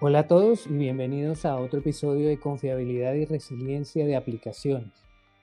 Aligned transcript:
Hola 0.00 0.20
a 0.20 0.26
todos 0.28 0.68
y 0.68 0.74
bienvenidos 0.74 1.44
a 1.44 1.56
otro 1.56 1.80
episodio 1.80 2.28
de 2.28 2.38
Confiabilidad 2.38 3.14
y 3.14 3.24
Resiliencia 3.24 4.06
de 4.06 4.14
Aplicaciones. 4.14 4.92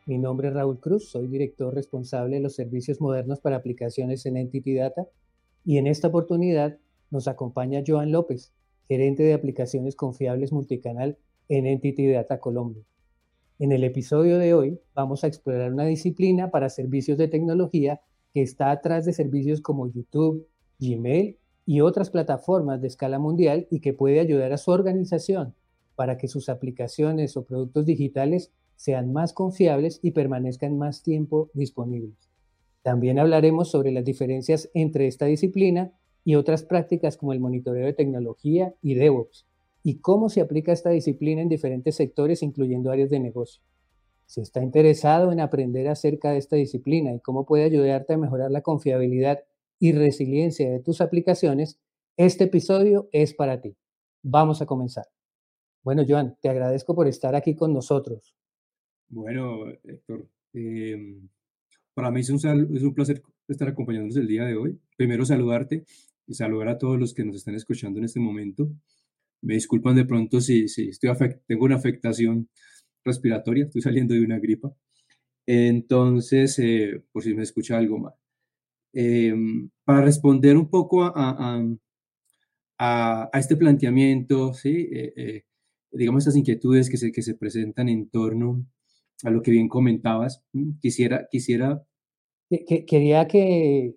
Mi 0.05 0.17
nombre 0.17 0.47
es 0.47 0.53
Raúl 0.53 0.79
Cruz, 0.79 1.09
soy 1.09 1.27
director 1.27 1.75
responsable 1.75 2.37
de 2.37 2.41
los 2.41 2.55
servicios 2.55 3.01
modernos 3.01 3.41
para 3.41 3.57
aplicaciones 3.57 4.25
en 4.25 4.37
Entity 4.37 4.75
Data 4.75 5.09
y 5.65 5.77
en 5.77 5.87
esta 5.87 6.07
oportunidad 6.07 6.77
nos 7.11 7.27
acompaña 7.27 7.83
Joan 7.85 8.13
López, 8.13 8.53
gerente 8.87 9.23
de 9.23 9.33
aplicaciones 9.33 9.93
confiables 9.97 10.53
multicanal 10.53 11.17
en 11.49 11.65
Entity 11.65 12.07
Data 12.07 12.39
Colombia. 12.39 12.85
En 13.59 13.73
el 13.73 13.83
episodio 13.83 14.37
de 14.37 14.53
hoy 14.53 14.79
vamos 14.93 15.25
a 15.25 15.27
explorar 15.27 15.73
una 15.73 15.83
disciplina 15.83 16.49
para 16.49 16.69
servicios 16.69 17.17
de 17.17 17.27
tecnología 17.27 17.99
que 18.33 18.41
está 18.41 18.71
atrás 18.71 19.03
de 19.03 19.11
servicios 19.11 19.59
como 19.59 19.91
YouTube, 19.91 20.47
Gmail 20.79 21.39
y 21.65 21.81
otras 21.81 22.09
plataformas 22.09 22.81
de 22.81 22.87
escala 22.87 23.19
mundial 23.19 23.67
y 23.71 23.79
que 23.79 23.93
puede 23.93 24.19
ayudar 24.19 24.53
a 24.53 24.57
su 24.57 24.71
organización 24.71 25.55
para 25.95 26.17
que 26.17 26.27
sus 26.27 26.49
aplicaciones 26.49 27.37
o 27.37 27.45
productos 27.45 27.85
digitales 27.85 28.51
sean 28.75 29.13
más 29.13 29.33
confiables 29.33 29.99
y 30.01 30.11
permanezcan 30.11 30.77
más 30.77 31.01
tiempo 31.01 31.49
disponibles. 31.53 32.29
También 32.83 33.17
hablaremos 33.17 33.71
sobre 33.71 33.91
las 33.91 34.05
diferencias 34.05 34.69
entre 34.73 35.07
esta 35.07 35.25
disciplina 35.25 35.91
y 36.23 36.35
otras 36.35 36.63
prácticas 36.63 37.17
como 37.17 37.33
el 37.33 37.39
monitoreo 37.39 37.85
de 37.85 37.93
tecnología 37.93 38.75
y 38.81 38.95
DevOps, 38.95 39.45
y 39.83 39.99
cómo 39.99 40.29
se 40.29 40.41
aplica 40.41 40.71
esta 40.71 40.89
disciplina 40.89 41.41
en 41.41 41.49
diferentes 41.49 41.95
sectores, 41.95 42.41
incluyendo 42.43 42.91
áreas 42.91 43.09
de 43.09 43.19
negocio. 43.19 43.61
Si 44.25 44.41
está 44.41 44.63
interesado 44.63 45.31
en 45.31 45.39
aprender 45.39 45.87
acerca 45.87 46.31
de 46.31 46.39
esta 46.39 46.55
disciplina 46.55 47.13
y 47.13 47.19
cómo 47.19 47.45
puede 47.45 47.63
ayudarte 47.63 48.13
a 48.13 48.17
mejorar 48.17 48.49
la 48.49 48.61
confiabilidad 48.61 49.41
y 49.79 49.91
resiliencia 49.91 50.69
de 50.69 50.79
tus 50.79 51.01
aplicaciones, 51.01 51.79
este 52.17 52.45
episodio 52.45 53.09
es 53.11 53.33
para 53.33 53.61
ti. 53.61 53.75
Vamos 54.23 54.61
a 54.61 54.65
comenzar. 54.65 55.05
Bueno, 55.83 56.03
Joan, 56.07 56.35
te 56.41 56.49
agradezco 56.49 56.95
por 56.95 57.07
estar 57.07 57.35
aquí 57.35 57.55
con 57.55 57.73
nosotros. 57.73 58.35
Bueno, 59.07 59.67
Héctor, 59.83 60.27
em, 60.53 61.29
para 61.93 62.09
mí 62.09 62.21
es 62.21 62.29
un, 62.29 62.93
placer 62.95 63.21
estar 63.47 63.67
acompañándonos 63.67 64.17
el 64.17 64.27
día 64.27 64.45
de 64.45 64.55
hoy. 64.55 64.79
Primero 64.97 65.25
saludarte 65.25 65.85
y 66.25 66.33
saludar 66.33 66.69
a 66.69 66.77
todos 66.77 66.99
los 66.99 67.13
que 67.13 67.23
nos 67.23 67.35
están 67.35 67.55
escuchando 67.55 67.99
en 67.99 68.05
este 68.05 68.19
momento. 68.19 68.69
Me 69.41 69.53
disculpan 69.53 69.95
de 69.95 70.05
pronto 70.05 70.41
si, 70.41 70.67
si 70.67 70.89
estoy 70.89 71.11
tengo 71.45 71.65
una 71.65 71.75
afectación 71.75 72.49
respiratoria, 73.03 73.65
estoy 73.65 73.81
saliendo 73.81 74.15
de 74.15 74.21
una 74.21 74.39
gripa. 74.39 74.73
Entonces, 75.45 76.57
eh, 76.59 77.03
por 77.11 77.21
si 77.21 77.35
me 77.35 77.43
escucha 77.43 77.77
algo 77.77 77.99
mal. 77.99 78.13
Em, 78.97 79.69
para 79.83 80.01
responder 80.01 80.55
un 80.55 80.69
poco 80.69 81.03
a, 81.03 81.11
a, 82.79 83.29
a, 83.33 83.39
este 83.39 83.57
planteamiento, 83.57 84.53
¿sí? 84.53 84.87
Eh, 84.89 85.13
eh, 85.17 85.43
digamos, 85.91 86.23
estas 86.23 86.37
inquietudes 86.37 86.89
que 86.89 86.95
se, 86.95 87.11
que 87.11 87.21
se 87.21 87.35
presentan 87.35 87.89
en 87.89 88.09
torno 88.09 88.65
a 89.23 89.31
lo 89.31 89.41
que 89.41 89.51
bien 89.51 89.67
comentabas, 89.67 90.43
quisiera, 90.79 91.27
quisiera... 91.29 91.85
Quería 92.49 93.27
que 93.27 93.95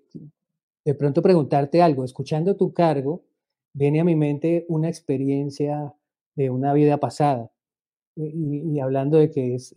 de 0.84 0.94
pronto 0.94 1.22
preguntarte 1.22 1.80
algo. 1.80 2.04
Escuchando 2.04 2.56
tu 2.56 2.72
cargo, 2.72 3.24
viene 3.72 4.00
a 4.00 4.04
mi 4.04 4.16
mente 4.16 4.64
una 4.68 4.88
experiencia 4.88 5.94
de 6.34 6.50
una 6.50 6.72
vida 6.72 6.98
pasada. 6.98 7.52
Y, 8.16 8.80
hablando 8.80 9.18
de 9.18 9.30
que 9.30 9.54
es, 9.54 9.74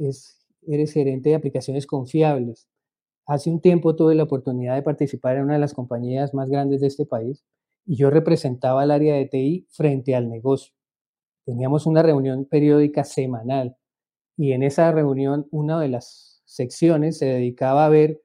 eres 0.66 0.94
gerente 0.94 1.30
de 1.30 1.36
aplicaciones 1.36 1.86
confiables. 1.86 2.70
Hace 3.32 3.50
un 3.50 3.62
tiempo 3.62 3.96
tuve 3.96 4.14
la 4.14 4.24
oportunidad 4.24 4.76
de 4.76 4.82
participar 4.82 5.38
en 5.38 5.44
una 5.44 5.54
de 5.54 5.62
las 5.62 5.74
compañías 5.74 6.34
más 6.34 6.50
grandes 6.50 6.82
de 6.82 6.88
este 6.88 7.06
país 7.06 7.46
y 7.86 7.96
yo 7.96 8.10
representaba 8.10 8.84
el 8.84 8.92
área 8.92 9.16
de 9.16 9.26
TI 9.26 9.68
frente 9.70 10.18
al 10.18 10.28
negocio. 10.28 10.73
Teníamos 11.46 11.86
una 11.86 12.04
reunión 12.04 12.44
periódica 12.44 13.05
semanal 13.05 13.78
y 14.36 14.52
en 14.52 14.64
esa 14.64 14.92
reunión 14.92 15.48
una 15.50 15.80
de 15.80 15.88
las 15.88 16.42
secciones 16.44 17.20
se 17.20 17.28
dedicaba 17.28 17.86
a 17.86 17.89
ver 17.89 18.22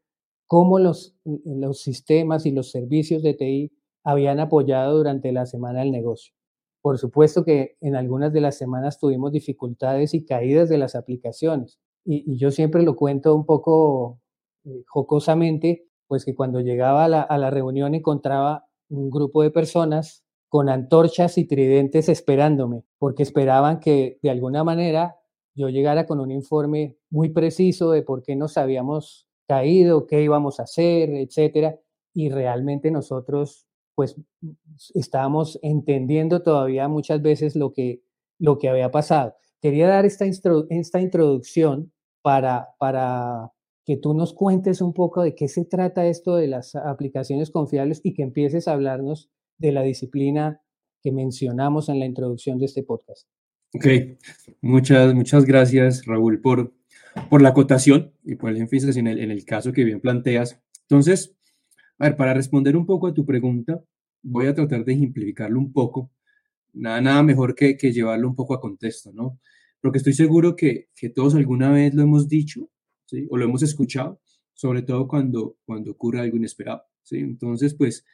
cómo 0.48 0.80
los, 0.80 1.16
los 1.24 1.82
sistemas 1.82 2.44
y 2.44 2.50
los 2.50 2.72
servicios 2.72 3.22
de 3.22 3.34
TI 3.34 3.72
habían 4.02 4.40
apoyado 4.40 4.96
durante 4.96 5.30
la 5.30 5.46
semana 5.46 5.84
el 5.84 5.92
negocio. 5.92 6.34
Por 6.82 6.98
supuesto 6.98 7.44
que 7.44 7.76
en 7.80 7.94
algunas 7.94 8.32
de 8.32 8.40
las 8.40 8.58
semanas 8.58 8.98
tuvimos 8.98 9.30
dificultades 9.30 10.14
y 10.14 10.24
caídas 10.24 10.68
de 10.68 10.78
las 10.78 10.96
aplicaciones. 10.96 11.78
Y, 12.04 12.36
yo 12.38 12.50
siempre 12.50 12.82
lo 12.82 12.96
cuento 12.96 13.36
un 13.36 13.46
poco 13.46 14.20
eh, 14.66 14.82
jocosamente, 14.86 15.86
pues 16.06 16.24
que 16.24 16.34
cuando 16.34 16.60
llegaba 16.60 17.04
a 17.04 17.08
la, 17.08 17.22
a 17.22 17.38
la 17.38 17.50
reunión 17.50 17.94
encontraba 17.94 18.66
un 18.88 19.10
grupo 19.10 19.42
de 19.42 19.50
personas 19.50 20.24
con 20.48 20.68
antorchas 20.68 21.38
y 21.38 21.46
tridentes 21.46 22.08
esperándome, 22.08 22.84
porque 22.98 23.22
esperaban 23.22 23.80
que 23.80 24.18
de 24.22 24.30
alguna 24.30 24.64
manera 24.64 25.16
yo 25.54 25.68
llegara 25.68 26.06
con 26.06 26.20
un 26.20 26.30
informe 26.30 26.98
muy 27.10 27.30
preciso 27.30 27.90
de 27.90 28.02
por 28.02 28.22
qué 28.22 28.36
nos 28.36 28.56
habíamos 28.58 29.26
caído, 29.48 30.06
qué 30.06 30.22
íbamos 30.22 30.60
a 30.60 30.64
hacer, 30.64 31.10
etcétera, 31.10 31.78
y 32.12 32.28
realmente 32.28 32.90
nosotros 32.90 33.66
pues 33.94 34.16
estábamos 34.94 35.58
entendiendo 35.62 36.42
todavía 36.42 36.86
muchas 36.88 37.22
veces 37.22 37.56
lo 37.56 37.72
que, 37.72 38.02
lo 38.38 38.58
que 38.58 38.68
había 38.68 38.90
pasado. 38.90 39.34
Quería 39.62 39.88
dar 39.88 40.04
esta, 40.04 40.26
esta 40.26 41.00
introducción 41.00 41.92
para, 42.20 42.74
para 42.78 43.52
que 43.86 43.96
tú 43.96 44.14
nos 44.14 44.34
cuentes 44.34 44.80
un 44.80 44.92
poco 44.92 45.22
de 45.22 45.36
qué 45.36 45.46
se 45.46 45.64
trata 45.64 46.06
esto 46.06 46.34
de 46.34 46.48
las 46.48 46.74
aplicaciones 46.74 47.52
confiables 47.52 48.00
y 48.02 48.14
que 48.14 48.22
empieces 48.22 48.66
a 48.66 48.72
hablarnos 48.72 49.30
de 49.58 49.70
la 49.70 49.82
disciplina 49.82 50.60
que 51.00 51.12
mencionamos 51.12 51.88
en 51.88 52.00
la 52.00 52.04
introducción 52.04 52.58
de 52.58 52.64
este 52.66 52.82
podcast. 52.82 53.28
Ok, 53.74 53.86
muchas, 54.60 55.14
muchas 55.14 55.44
gracias 55.44 56.04
Raúl 56.04 56.40
por, 56.40 56.74
por 57.30 57.42
la 57.42 57.50
acotación 57.50 58.12
y 58.24 58.34
por 58.34 58.50
el 58.50 58.56
énfasis 58.56 58.96
en 58.96 59.06
el, 59.06 59.20
en 59.20 59.30
el 59.30 59.44
caso 59.44 59.72
que 59.72 59.84
bien 59.84 60.00
planteas. 60.00 60.60
Entonces, 60.82 61.36
a 61.98 62.08
ver, 62.08 62.16
para 62.16 62.34
responder 62.34 62.76
un 62.76 62.86
poco 62.86 63.06
a 63.06 63.14
tu 63.14 63.24
pregunta, 63.24 63.84
voy 64.20 64.46
a 64.46 64.54
tratar 64.54 64.84
de 64.84 64.94
ejemplificarlo 64.94 65.60
un 65.60 65.72
poco. 65.72 66.10
Nada, 66.72 67.00
nada 67.00 67.22
mejor 67.22 67.54
que, 67.54 67.76
que 67.76 67.92
llevarlo 67.92 68.28
un 68.28 68.34
poco 68.34 68.54
a 68.54 68.60
contexto, 68.60 69.12
¿no? 69.12 69.38
Porque 69.80 69.98
estoy 69.98 70.14
seguro 70.14 70.56
que, 70.56 70.88
que 70.96 71.08
todos 71.08 71.36
alguna 71.36 71.70
vez 71.70 71.94
lo 71.94 72.02
hemos 72.02 72.28
dicho, 72.28 72.68
¿sí? 73.06 73.26
O 73.30 73.36
lo 73.36 73.44
hemos 73.44 73.62
escuchado, 73.62 74.20
sobre 74.52 74.82
todo 74.82 75.08
cuando, 75.08 75.56
cuando 75.64 75.92
ocurre 75.92 76.20
algo 76.20 76.36
inesperado, 76.36 76.82
¿sí? 77.02 77.18
Entonces, 77.18 77.74
pues, 77.74 78.04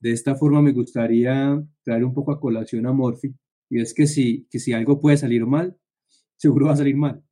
de 0.00 0.12
esta 0.12 0.34
forma 0.36 0.62
me 0.62 0.72
gustaría 0.72 1.62
traer 1.82 2.04
un 2.04 2.14
poco 2.14 2.32
a 2.32 2.40
colación 2.40 2.86
a 2.86 2.92
Morphy, 2.92 3.34
y 3.68 3.80
es 3.80 3.94
que 3.94 4.06
si, 4.06 4.46
que 4.50 4.58
si 4.58 4.72
algo 4.72 5.00
puede 5.00 5.16
salir 5.16 5.46
mal, 5.46 5.76
seguro 6.36 6.66
va 6.66 6.72
a 6.72 6.76
salir 6.76 6.96
mal. 6.96 7.22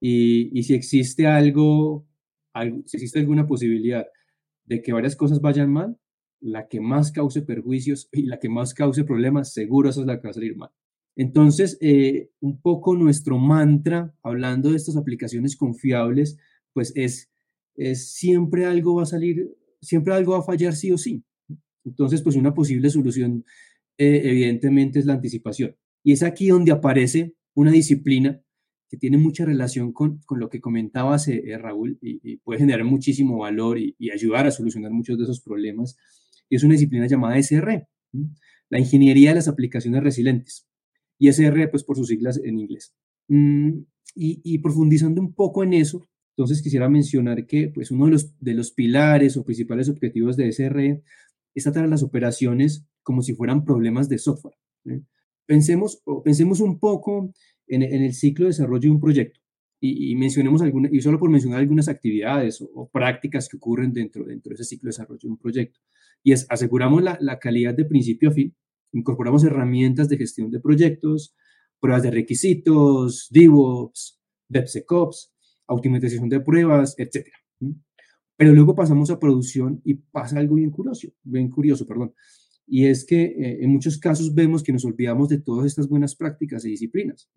Y, 0.00 0.58
y 0.58 0.62
si 0.64 0.74
existe 0.74 1.26
algo, 1.26 2.06
algo, 2.52 2.82
si 2.86 2.96
existe 2.96 3.18
alguna 3.18 3.46
posibilidad 3.46 4.06
de 4.64 4.82
que 4.82 4.92
varias 4.92 5.16
cosas 5.16 5.40
vayan 5.40 5.72
mal, 5.72 5.98
la 6.40 6.68
que 6.68 6.80
más 6.80 7.12
cause 7.12 7.42
perjuicios 7.42 8.08
y 8.12 8.22
la 8.22 8.38
que 8.38 8.48
más 8.48 8.74
cause 8.74 9.04
problemas, 9.04 9.52
seguro 9.52 9.88
esa 9.88 10.00
es 10.00 10.06
la 10.06 10.20
que 10.20 10.28
va 10.28 10.30
a 10.30 10.34
salir 10.34 10.56
mal. 10.56 10.70
Entonces, 11.16 11.78
eh, 11.80 12.30
un 12.40 12.60
poco 12.60 12.94
nuestro 12.94 13.38
mantra, 13.38 14.14
hablando 14.22 14.70
de 14.70 14.76
estas 14.76 14.96
aplicaciones 14.96 15.56
confiables, 15.56 16.36
pues 16.74 16.92
es, 16.94 17.30
siempre 17.94 18.66
algo 18.66 18.96
va 18.96 19.04
a 19.04 19.06
salir, 19.06 19.50
siempre 19.80 20.14
algo 20.14 20.32
va 20.32 20.38
a 20.38 20.42
fallar 20.42 20.74
sí 20.74 20.92
o 20.92 20.98
sí. 20.98 21.24
Entonces, 21.84 22.22
pues 22.22 22.36
una 22.36 22.52
posible 22.52 22.90
solución, 22.90 23.44
eh, 23.96 24.20
evidentemente, 24.24 24.98
es 24.98 25.06
la 25.06 25.14
anticipación. 25.14 25.74
Y 26.04 26.12
es 26.12 26.22
aquí 26.22 26.48
donde 26.48 26.72
aparece 26.72 27.34
una 27.54 27.70
disciplina 27.70 28.42
que 28.90 28.98
tiene 28.98 29.16
mucha 29.16 29.44
relación 29.44 29.92
con, 29.92 30.18
con 30.26 30.38
lo 30.38 30.50
que 30.50 30.60
comentabas, 30.60 31.28
eh, 31.28 31.42
Raúl, 31.58 31.98
y, 32.02 32.36
puede 32.38 32.60
generar 32.60 32.84
muchísimo 32.84 33.38
valor 33.38 33.78
y, 33.78 33.96
ayudar 34.10 34.46
a 34.46 34.50
solucionar 34.50 34.92
muchos 34.92 35.16
de 35.16 35.24
esos 35.24 35.40
problemas. 35.40 35.96
Es 36.50 36.62
una 36.62 36.74
disciplina 36.74 37.06
llamada 37.06 37.38
SR, 37.38 37.88
la 38.68 38.78
Ingeniería 38.78 39.30
de 39.30 39.36
las 39.36 39.48
Aplicaciones 39.48 40.02
Resilientes. 40.02 40.66
Y 41.18 41.28
SR, 41.28 41.68
pues 41.68 41.84
por 41.84 41.96
sus 41.96 42.08
siglas 42.08 42.40
en 42.42 42.58
inglés. 42.58 42.94
Mm, 43.28 43.80
y, 44.14 44.58
profundizando 44.58 45.20
un 45.20 45.34
poco 45.34 45.62
en 45.62 45.74
eso, 45.74 46.08
entonces 46.36 46.62
quisiera 46.62 46.88
mencionar 46.88 47.46
que 47.46 47.68
pues 47.68 47.90
uno 47.90 48.06
de 48.06 48.12
los, 48.12 48.38
de 48.40 48.54
los 48.54 48.70
pilares 48.70 49.36
o 49.36 49.44
principales 49.44 49.88
objetivos 49.88 50.36
de 50.36 50.48
SR 50.48 51.02
es 51.54 51.64
tratar 51.64 51.88
las 51.88 52.02
operaciones 52.02 52.86
como 53.02 53.22
si 53.22 53.34
fueran 53.34 53.64
problemas 53.64 54.08
de 54.08 54.18
software. 54.18 54.56
Pensemos, 55.46 56.02
pensemos 56.24 56.60
un 56.60 56.78
poco 56.78 57.32
en, 57.66 57.82
el 57.82 58.12
ciclo 58.14 58.44
de 58.44 58.50
desarrollo 58.50 58.88
de 58.88 58.90
un 58.90 59.00
proyecto 59.00 59.40
y, 59.80 60.16
mencionemos 60.16 60.62
algunas, 60.62 60.92
y 60.92 61.00
solo 61.00 61.18
por 61.18 61.30
mencionar 61.30 61.60
algunas 61.60 61.88
actividades 61.88 62.60
o, 62.60 62.88
prácticas 62.88 63.48
que 63.48 63.56
ocurren 63.56 63.92
dentro, 63.92 64.24
dentro 64.24 64.50
de 64.50 64.54
ese 64.54 64.64
ciclo 64.64 64.88
de 64.88 64.92
desarrollo 64.92 65.20
de 65.22 65.28
un 65.28 65.38
proyecto. 65.38 65.80
Y 66.22 66.32
es, 66.32 66.46
aseguramos 66.48 67.02
la, 67.02 67.18
la 67.20 67.38
calidad 67.38 67.74
de 67.74 67.84
principio 67.84 68.30
a 68.30 68.32
fin, 68.32 68.54
incorporamos 68.96 69.44
herramientas 69.44 70.08
de 70.08 70.16
gestión 70.16 70.50
de 70.50 70.60
proyectos, 70.60 71.34
pruebas 71.80 72.02
de 72.02 72.10
requisitos, 72.10 73.28
DevOps, 73.30 74.20
DevSecOps, 74.48 75.32
automatización 75.66 76.28
de 76.28 76.40
pruebas, 76.40 76.94
etc. 76.98 77.28
Pero 78.36 78.52
luego 78.52 78.74
pasamos 78.74 79.10
a 79.10 79.18
producción 79.18 79.80
y 79.84 79.94
pasa 79.94 80.38
algo 80.38 80.56
bien 80.56 80.70
curioso, 80.70 81.08
bien 81.22 81.50
curioso, 81.50 81.86
perdón. 81.86 82.12
y 82.66 82.86
es 82.86 83.04
que 83.04 83.22
eh, 83.22 83.58
en 83.62 83.70
muchos 83.70 83.98
casos 83.98 84.34
vemos 84.34 84.62
que 84.62 84.72
nos 84.72 84.84
olvidamos 84.84 85.28
de 85.28 85.40
todas 85.40 85.66
estas 85.66 85.88
buenas 85.88 86.16
prácticas 86.16 86.64
y 86.64 86.70
disciplinas. 86.70 87.30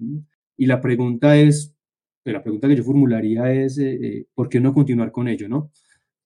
Y 0.57 0.65
la 0.65 0.81
pregunta 0.81 1.37
es, 1.37 1.75
la 2.25 2.41
pregunta 2.41 2.67
que 2.67 2.75
yo 2.75 2.83
formularía 2.83 3.51
es, 3.53 3.77
eh, 3.77 3.93
eh, 4.01 4.25
¿por 4.33 4.49
qué 4.49 4.59
no 4.59 4.73
continuar 4.73 5.11
con 5.11 5.27
ello? 5.27 5.47
¿no? 5.47 5.71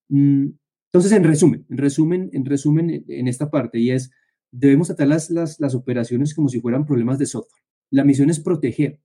Mm, 0.10 0.48
entonces, 0.94 1.12
en 1.12 1.24
resumen, 1.24 1.66
en 1.70 1.78
resumen, 1.78 2.30
en 2.34 2.46
resumen, 2.46 3.06
en 3.08 3.28
esta 3.28 3.50
parte, 3.50 3.80
y 3.80 3.90
es, 3.90 4.12
debemos 4.54 4.88
tratar 4.88 5.08
las, 5.08 5.30
las, 5.30 5.60
las 5.60 5.76
operaciones 5.76 6.34
como 6.34 6.48
si 6.48 6.62
fueran 6.62 6.86
problemas 6.86 7.18
de 7.18 7.26
software. 7.26 7.64
La 7.90 8.04
misión 8.04 8.30
es 8.30 8.40
proteger, 8.40 9.02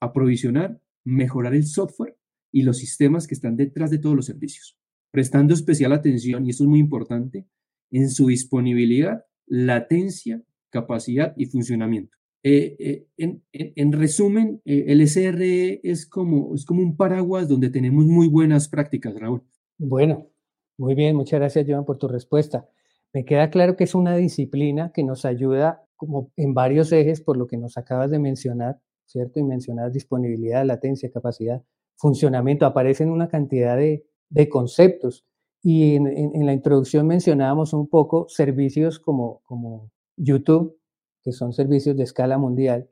aprovisionar, 0.00 0.80
mejorar 1.04 1.54
el 1.54 1.66
software 1.66 2.16
y 2.50 2.62
los 2.62 2.78
sistemas 2.78 3.26
que 3.26 3.34
están 3.34 3.56
detrás 3.56 3.90
de 3.90 3.98
todos 3.98 4.16
los 4.16 4.26
servicios, 4.26 4.78
prestando 5.10 5.54
especial 5.54 5.92
atención, 5.92 6.46
y 6.46 6.50
esto 6.50 6.64
es 6.64 6.68
muy 6.68 6.80
importante, 6.80 7.46
en 7.90 8.08
su 8.08 8.28
disponibilidad, 8.28 9.24
latencia, 9.46 10.42
capacidad 10.70 11.34
y 11.36 11.46
funcionamiento. 11.46 12.16
Eh, 12.42 13.06
eh, 13.18 13.42
en, 13.76 13.92
resumen, 13.92 14.60
eh, 14.64 14.86
el 14.88 15.06
SRE 15.06 15.80
es 15.84 16.06
como, 16.06 16.54
es 16.54 16.64
como 16.64 16.82
un 16.82 16.96
paraguas 16.96 17.48
donde 17.48 17.70
tenemos 17.70 18.06
muy 18.06 18.26
buenas 18.26 18.68
prácticas, 18.68 19.14
Raúl. 19.14 19.42
Bueno, 19.78 20.28
muy 20.76 20.94
bien, 20.94 21.14
muchas 21.14 21.38
gracias, 21.38 21.66
Joan, 21.68 21.84
por 21.84 21.98
tu 21.98 22.08
respuesta. 22.08 22.68
Me 23.12 23.24
queda 23.24 23.50
claro 23.50 23.76
que 23.76 23.84
es 23.84 23.94
una 23.94 24.16
disciplina 24.16 24.90
que 24.92 25.04
nos 25.04 25.24
ayuda 25.24 25.84
como 25.96 26.32
en 26.36 26.54
varios 26.54 26.90
ejes, 26.92 27.20
por 27.20 27.36
lo 27.36 27.46
que 27.46 27.56
nos 27.56 27.76
acabas 27.76 28.10
de 28.10 28.18
mencionar, 28.18 28.80
¿cierto? 29.06 29.38
Y 29.38 29.44
mencionar 29.44 29.92
disponibilidad, 29.92 30.64
latencia, 30.64 31.10
capacidad, 31.12 31.62
funcionamiento. 31.96 32.66
Aparecen 32.66 33.10
una 33.10 33.28
cantidad 33.28 33.76
de, 33.76 34.04
conceptos 34.48 35.24
y 35.62 35.94
en, 35.94 36.46
la 36.46 36.54
introducción 36.54 37.06
mencionábamos 37.06 37.74
un 37.74 37.86
poco 37.86 38.26
servicios 38.28 38.98
como, 38.98 39.42
como 39.44 39.90
YouTube, 40.16 40.76
que 41.22 41.32
son 41.32 41.52
servicios 41.52 41.96
de 41.96 42.02
escala 42.02 42.38
mundial. 42.38 42.88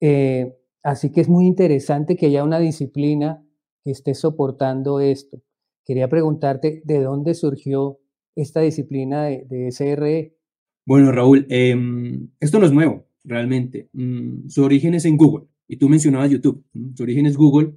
Eh, 0.00 0.58
así 0.82 1.10
que 1.12 1.20
es 1.20 1.28
muy 1.28 1.46
interesante 1.46 2.16
que 2.16 2.26
haya 2.26 2.44
una 2.44 2.58
disciplina 2.58 3.42
que 3.84 3.92
esté 3.92 4.14
soportando 4.14 5.00
esto. 5.00 5.40
Quería 5.84 6.08
preguntarte 6.08 6.82
de 6.84 7.00
dónde 7.00 7.34
surgió 7.34 8.01
esta 8.34 8.60
disciplina 8.60 9.24
de, 9.24 9.70
SRE. 9.70 10.34
Bueno, 10.84 11.12
Raúl, 11.12 11.46
em, 11.48 12.28
esto 12.40 12.58
no 12.58 12.66
es 12.66 12.72
nuevo, 12.72 13.06
realmente. 13.24 13.88
Mm, 13.92 14.48
su 14.48 14.62
origen 14.62 14.94
es 14.94 15.04
en 15.04 15.16
Google, 15.16 15.46
y 15.68 15.76
tú 15.76 15.88
mencionabas 15.88 16.30
YouTube. 16.30 16.64
Su 16.94 17.02
origen 17.02 17.26
es 17.26 17.36
Google, 17.36 17.74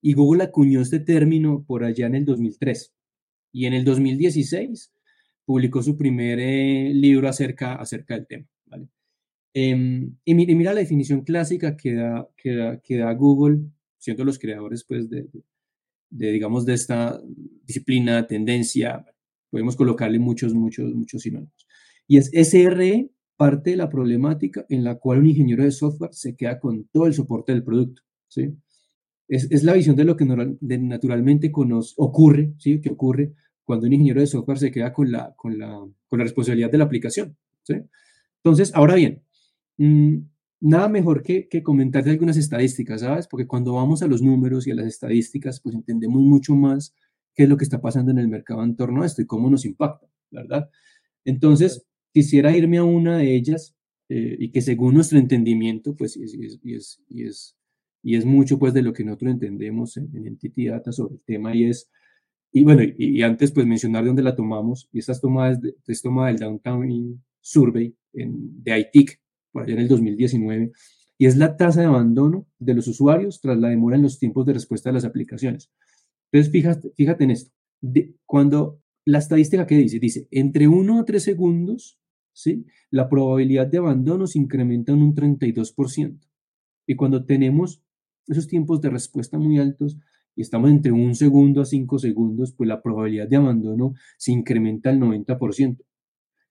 y 0.00 0.14
Google 0.14 0.42
acuñó 0.42 0.80
este 0.80 1.00
término 1.00 1.64
por 1.64 1.84
allá 1.84 2.06
en 2.06 2.16
el 2.16 2.24
2003. 2.24 2.92
Y 3.52 3.66
en 3.66 3.74
el 3.74 3.84
2016 3.84 4.92
publicó 5.44 5.82
su 5.82 5.96
primer 5.96 6.38
eh, 6.40 6.90
libro 6.92 7.28
acerca, 7.28 7.74
acerca 7.76 8.14
del 8.14 8.26
tema. 8.26 8.46
¿vale? 8.66 8.88
Em, 9.54 10.16
y, 10.24 10.34
mira 10.34 10.72
la 10.72 10.80
definición 10.80 11.22
clásica 11.22 11.76
que 11.76 11.94
da, 11.94 12.28
que 12.36 12.80
que 12.82 12.96
da 12.96 13.12
Google, 13.12 13.60
siendo 13.98 14.24
los 14.24 14.38
creadores 14.38 14.84
pues, 14.84 15.08
de, 15.08 15.28
digamos, 16.10 16.66
de 16.66 16.74
esta 16.74 17.20
disciplina, 17.64 18.26
tendencia, 18.26 19.04
podemos 19.52 19.76
colocarle 19.76 20.18
muchos, 20.18 20.54
muchos, 20.54 20.94
muchos 20.94 21.22
sinónimos. 21.22 21.68
Y 22.08 22.16
es 22.16 22.30
SRE, 22.32 23.10
parte 23.36 23.70
de 23.70 23.76
la 23.76 23.90
problemática 23.90 24.64
en 24.70 24.82
la 24.82 24.94
cual 24.96 25.18
un 25.18 25.26
ingeniero 25.26 25.62
de 25.62 25.70
software 25.70 26.14
se 26.14 26.34
queda 26.34 26.58
con 26.58 26.84
todo 26.90 27.06
el 27.06 27.12
soporte 27.12 27.52
del 27.52 27.62
producto. 27.62 28.02
¿sí? 28.28 28.54
Es, 29.28 29.62
la 29.62 29.74
visión 29.74 29.94
de 29.94 30.04
lo 30.04 30.16
que 30.16 30.24
naturalmente 30.24 31.52
ocurre, 31.96 32.54
¿sí? 32.58 32.80
que 32.80 32.90
ocurre 32.90 33.34
cuando 33.62 33.86
un 33.86 33.92
ingeniero 33.92 34.20
de 34.20 34.26
software 34.26 34.58
se 34.58 34.70
queda 34.70 34.92
con 34.92 35.12
la, 35.12 35.34
con 35.36 35.58
la, 35.58 35.68
con 36.08 36.18
la 36.18 36.24
responsabilidad 36.24 36.70
de 36.70 36.78
la 36.78 36.84
aplicación. 36.84 37.36
¿sí? 37.62 37.74
Entonces, 38.42 38.72
ahora 38.74 38.94
bien, 38.94 39.22
mm, 39.76 40.16
nada 40.60 40.88
mejor 40.88 41.22
que, 41.22 41.46
que 41.46 41.62
comentarte 41.62 42.08
algunas 42.08 42.38
estadísticas, 42.38 43.02
¿sabes? 43.02 43.26
Porque 43.28 43.46
cuando 43.46 43.74
vamos 43.74 44.02
a 44.02 44.06
los 44.06 44.22
números 44.22 44.66
y 44.66 44.70
a 44.70 44.76
las 44.76 44.86
estadísticas, 44.86 45.60
pues 45.60 45.74
entendemos 45.74 46.22
mucho 46.22 46.54
más 46.54 46.94
qué 47.34 47.44
es 47.44 47.48
lo 47.48 47.56
que 47.56 47.64
está 47.64 47.80
pasando 47.80 48.10
en 48.10 48.18
el 48.18 48.28
mercado 48.28 48.62
en 48.64 48.76
torno 48.76 49.02
a 49.02 49.06
esto 49.06 49.22
y 49.22 49.26
cómo 49.26 49.50
nos 49.50 49.64
impacta, 49.64 50.06
¿verdad? 50.30 50.70
Entonces, 51.24 51.86
quisiera 52.12 52.56
irme 52.56 52.78
a 52.78 52.84
una 52.84 53.18
de 53.18 53.34
ellas 53.34 53.74
eh, 54.08 54.36
y 54.38 54.50
que 54.50 54.60
según 54.60 54.94
nuestro 54.94 55.18
entendimiento, 55.18 55.94
pues, 55.96 56.16
y 56.16 56.24
es, 56.24 56.34
y 56.62 56.74
es, 56.74 57.02
y 57.08 57.24
es 57.24 57.56
y 58.02 58.16
es 58.16 58.24
mucho 58.24 58.58
pues 58.58 58.74
de 58.74 58.82
lo 58.82 58.92
que 58.92 59.04
nosotros 59.04 59.32
entendemos 59.32 59.96
en, 59.96 60.10
Entity 60.26 60.66
Data 60.66 60.92
sobre 60.92 61.14
el 61.14 61.20
tema 61.22 61.54
y 61.54 61.64
es, 61.64 61.88
y 62.52 62.64
bueno, 62.64 62.82
y, 62.82 63.22
antes 63.22 63.52
pues 63.52 63.66
mencionar 63.66 64.02
de 64.02 64.08
dónde 64.08 64.22
la 64.22 64.36
tomamos, 64.36 64.88
y 64.92 64.98
esta 64.98 65.12
es 65.12 65.20
tomada, 65.20 65.54
de, 65.54 65.74
es 65.86 66.02
tomada 66.02 66.28
del 66.28 66.38
Downtown 66.38 67.22
Survey 67.40 67.94
en, 68.12 68.62
de 68.62 68.78
ITIC, 68.78 69.20
por 69.52 69.62
allá 69.62 69.74
en 69.74 69.80
el 69.80 69.88
2019, 69.88 70.72
y 71.16 71.26
es 71.26 71.36
la 71.36 71.56
tasa 71.56 71.80
de 71.80 71.86
abandono 71.86 72.46
de 72.58 72.74
los 72.74 72.88
usuarios 72.88 73.40
tras 73.40 73.56
la 73.56 73.68
demora 73.68 73.96
en 73.96 74.02
los 74.02 74.18
tiempos 74.18 74.44
de 74.44 74.54
respuesta 74.54 74.90
de 74.90 74.94
las 74.94 75.04
aplicaciones. 75.04 75.70
Entonces, 76.32 76.50
fíjate, 76.96 77.24
en 77.24 77.30
esto, 77.30 77.52
cuando 78.26 78.80
la 79.04 79.18
estadística 79.18 79.66
que 79.66 79.76
dice, 79.76 79.98
dice, 79.98 80.28
entre 80.30 80.68
1 80.68 81.00
a 81.00 81.04
3 81.04 81.22
segundos, 81.22 81.98
¿sí? 82.32 82.64
la 82.90 83.08
probabilidad 83.08 83.66
de 83.66 83.78
abandono 83.78 84.26
se 84.26 84.38
incrementa 84.38 84.92
en 84.92 85.02
un 85.02 85.14
32%. 85.14 86.18
Y 86.86 86.96
cuando 86.96 87.24
tenemos 87.24 87.82
esos 88.26 88.46
tiempos 88.46 88.80
de 88.80 88.90
respuesta 88.90 89.38
muy 89.38 89.58
altos 89.58 89.98
y 90.34 90.42
estamos 90.42 90.70
entre 90.70 90.92
un 90.92 91.14
segundo 91.14 91.60
a 91.60 91.64
cinco 91.64 91.98
segundos, 91.98 92.54
pues 92.56 92.68
la 92.68 92.80
probabilidad 92.80 93.28
de 93.28 93.36
abandono 93.36 93.94
se 94.16 94.32
incrementa 94.32 94.90
al 94.90 94.98
90%. 94.98 95.84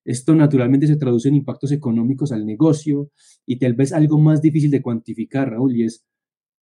Esto 0.04 0.36
naturalmente 0.36 0.88
se 0.88 0.98
traduce 0.98 1.30
en 1.30 1.36
impactos 1.36 1.72
económicos 1.72 2.32
al 2.32 2.46
negocio 2.46 3.12
y 3.46 3.58
tal 3.60 3.74
vez 3.74 3.94
algo 3.94 4.20
más 4.20 4.42
difícil 4.42 4.72
de 4.72 4.82
cuantificar, 4.82 5.52
Raúl, 5.52 5.76
y 5.76 5.84
es 5.84 6.06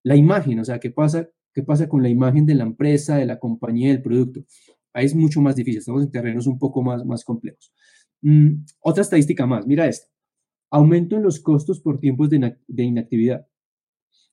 la 0.02 0.16
imagen, 0.16 0.60
o 0.60 0.64
sea, 0.64 0.78
¿qué 0.78 0.90
pasa, 0.90 1.28
qué 1.52 1.62
pasa 1.62 1.88
con 1.88 2.02
la 2.02 2.08
imagen 2.08 2.46
de 2.46 2.54
la 2.54 2.64
empresa, 2.64 3.16
de 3.16 3.26
la 3.26 3.38
compañía, 3.38 3.88
del 3.88 4.02
producto? 4.02 4.44
Ahí 4.92 5.06
es 5.06 5.14
mucho 5.14 5.40
más 5.40 5.56
difícil, 5.56 5.78
estamos 5.78 6.02
en 6.02 6.10
terrenos 6.10 6.46
un 6.46 6.58
poco 6.58 6.82
más, 6.82 7.04
más 7.04 7.24
complejos. 7.24 7.72
Mm, 8.22 8.64
otra 8.80 9.02
estadística 9.02 9.46
más, 9.46 9.66
mira 9.66 9.86
esta. 9.86 10.08
Aumento 10.70 11.16
en 11.16 11.22
los 11.22 11.40
costos 11.40 11.80
por 11.80 11.98
tiempos 11.98 12.30
de, 12.30 12.56
inactividad 12.68 13.46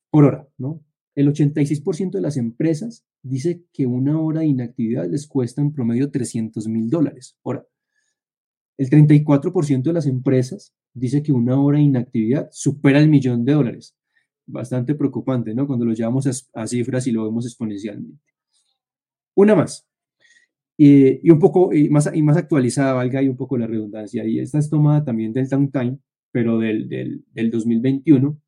por 0.09 0.25
hora, 0.25 0.47
¿no? 0.57 0.83
El 1.15 1.33
86% 1.33 2.11
de 2.11 2.21
las 2.21 2.37
empresas 2.37 3.05
dice 3.23 3.65
que 3.73 3.87
una 3.87 4.19
hora 4.19 4.41
de 4.41 4.47
inactividad 4.47 5.09
les 5.09 5.27
cuesta 5.27 5.61
en 5.61 5.73
promedio 5.73 6.11
300 6.11 6.67
mil 6.67 6.89
dólares. 6.89 7.37
Ahora, 7.43 7.65
el 8.77 8.89
34% 8.89 9.81
de 9.81 9.93
las 9.93 10.05
empresas 10.05 10.75
dice 10.93 11.23
que 11.23 11.31
una 11.31 11.59
hora 11.59 11.79
de 11.79 11.85
inactividad 11.85 12.49
supera 12.51 12.99
el 12.99 13.09
millón 13.09 13.45
de 13.45 13.53
dólares. 13.53 13.96
Bastante 14.47 14.95
preocupante, 14.95 15.53
¿no? 15.53 15.67
Cuando 15.67 15.85
lo 15.85 15.93
llevamos 15.93 16.25
a, 16.53 16.67
cifras 16.67 17.05
y 17.07 17.11
lo 17.11 17.25
vemos 17.25 17.45
exponencialmente. 17.45 18.23
Una 19.35 19.55
más. 19.55 19.87
y 20.77 21.29
un 21.29 21.39
poco 21.39 21.73
y 21.73 21.89
más, 21.89 22.09
y 22.13 22.21
más 22.21 22.37
actualizada, 22.37 22.93
valga 22.93 23.21
y 23.21 23.29
un 23.29 23.37
poco 23.37 23.57
la 23.57 23.67
redundancia. 23.67 24.25
Y 24.25 24.39
esta 24.39 24.57
es 24.59 24.69
tomada 24.69 25.03
también 25.03 25.33
del 25.33 25.49
downtime, 25.49 25.99
pero 26.31 26.59
del, 26.59 26.87
del, 26.89 27.25
del 27.33 27.51
2021 27.51 28.39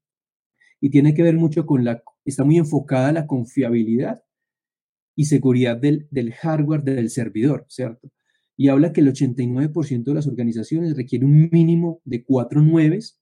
y 0.82 0.90
tiene 0.90 1.14
que 1.14 1.24
ver 1.24 1.36
mucho 1.36 1.66
con 1.66 1.84
la, 1.84 2.04
está 2.26 2.44
muy 2.44 2.58
enfocada 2.58 3.10
a 3.10 3.14
la 3.14 3.28
confiabilidad 3.28 4.24
y 5.16 5.26
seguridad 5.26 5.78
del, 5.78 6.08
del 6.12 6.34
hardware 6.34 6.84
del 6.84 7.10
servidor, 7.10 7.66
¿cierto? 7.68 8.10
Y 8.56 8.70
habla 8.70 8.94
que 8.94 9.02
el 9.02 9.08
89% 9.08 10.04
de 10.04 10.14
las 10.14 10.28
organizaciones 10.28 10.96
requiere 10.96 11.26
un 11.26 11.50
mínimo 11.52 12.02
de 12.06 12.24
cuatro 12.24 12.62
nueves 12.62 13.20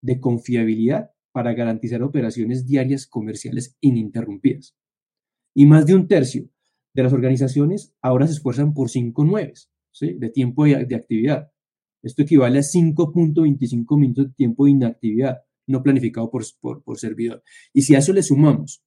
de 0.00 0.20
confiabilidad 0.20 1.10
para 1.38 1.54
garantizar 1.54 2.02
operaciones 2.02 2.66
diarias 2.66 3.06
comerciales 3.06 3.76
ininterrumpidas. 3.80 4.74
Y 5.54 5.66
más 5.66 5.86
de 5.86 5.94
un 5.94 6.08
tercio 6.08 6.48
de 6.92 7.02
las 7.04 7.12
organizaciones 7.12 7.94
ahora 8.02 8.26
se 8.26 8.32
esfuerzan 8.32 8.74
por 8.74 8.90
cinco 8.90 9.24
nueves 9.24 9.70
¿sí? 9.92 10.14
de 10.14 10.30
tiempo 10.30 10.64
de, 10.64 10.84
de 10.84 10.96
actividad. 10.96 11.52
Esto 12.02 12.22
equivale 12.22 12.58
a 12.58 12.62
5.25 12.62 13.96
minutos 13.96 14.26
de 14.26 14.34
tiempo 14.34 14.64
de 14.64 14.72
inactividad 14.72 15.38
no 15.68 15.84
planificado 15.84 16.28
por, 16.28 16.42
por, 16.60 16.98
servidor. 16.98 17.44
Y 17.72 17.82
si 17.82 17.94
a 17.94 17.98
eso 17.98 18.12
le 18.12 18.24
sumamos, 18.24 18.82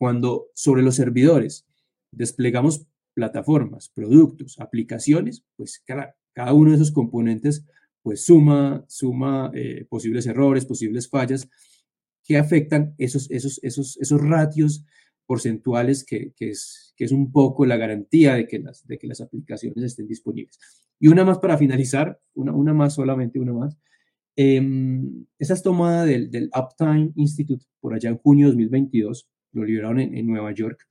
cuando 0.00 0.48
sobre 0.54 0.82
los 0.82 0.96
servidores 0.96 1.64
desplegamos 2.10 2.88
plataformas, 3.14 3.88
productos, 3.88 4.58
aplicaciones, 4.58 5.44
pues 5.54 5.80
cada, 5.86 6.16
cada 6.32 6.52
uno 6.54 6.70
de 6.70 6.76
esos 6.76 6.90
componentes 6.90 7.64
pues 8.02 8.24
suma, 8.24 8.84
suma 8.88 9.50
eh, 9.54 9.84
posibles 9.88 10.26
errores, 10.26 10.64
posibles 10.64 11.10
fallas 11.10 11.48
que 12.28 12.36
afectan 12.36 12.94
esos, 12.98 13.30
esos, 13.30 13.58
esos, 13.62 13.96
esos 13.96 14.20
ratios 14.20 14.84
porcentuales 15.24 16.04
que, 16.04 16.34
que, 16.36 16.50
es, 16.50 16.92
que 16.94 17.04
es 17.04 17.12
un 17.12 17.32
poco 17.32 17.64
la 17.64 17.78
garantía 17.78 18.34
de 18.34 18.46
que, 18.46 18.58
las, 18.58 18.86
de 18.86 18.98
que 18.98 19.06
las 19.06 19.22
aplicaciones 19.22 19.82
estén 19.82 20.06
disponibles. 20.06 20.58
Y 21.00 21.08
una 21.08 21.24
más 21.24 21.38
para 21.38 21.56
finalizar, 21.56 22.20
una, 22.34 22.52
una 22.52 22.74
más 22.74 22.94
solamente, 22.94 23.40
una 23.40 23.54
más, 23.54 23.78
eh, 24.36 24.62
esa 25.38 25.54
es 25.54 25.62
tomada 25.62 26.04
del, 26.04 26.30
del, 26.30 26.50
Uptime 26.54 27.12
Institute 27.16 27.64
por 27.80 27.94
allá 27.94 28.10
en 28.10 28.18
junio 28.18 28.46
de 28.46 28.52
2022, 28.52 29.26
lo 29.52 29.64
liberaron 29.64 30.00
en, 30.00 30.26
Nueva 30.26 30.52
York, 30.52 30.86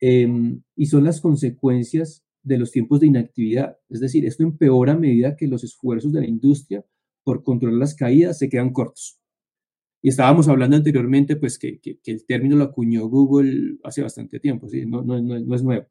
em, 0.00 0.62
y 0.74 0.86
son 0.86 1.04
las 1.04 1.20
consecuencias 1.20 2.24
de 2.42 2.58
los 2.58 2.72
tiempos 2.72 3.00
de 3.00 3.08
inactividad. 3.08 3.76
Es 3.90 4.00
decir, 4.00 4.24
esto 4.24 4.42
empeora 4.42 4.94
a 4.94 4.98
medida 4.98 5.36
que 5.36 5.46
los 5.46 5.64
esfuerzos 5.64 6.12
de 6.12 6.22
la 6.22 6.26
industria 6.26 6.84
por 7.24 7.44
controlar 7.44 7.78
las 7.78 7.94
caídas 7.94 8.38
se 8.38 8.48
quedan 8.48 8.72
cortos. 8.72 9.21
Y 10.02 10.08
estábamos 10.08 10.48
hablando 10.48 10.76
anteriormente, 10.76 11.36
pues 11.36 11.58
que, 11.58 11.80
el 12.04 12.26
término 12.26 12.56
lo 12.56 12.64
acuñó 12.64 13.06
Google 13.08 13.78
hace 13.84 14.02
bastante 14.02 14.40
tiempo, 14.40 14.68
¿sí? 14.68 14.84
no, 14.84 15.02
no, 15.02 15.20
no, 15.22 15.54
es 15.54 15.62
nuevo. 15.62 15.86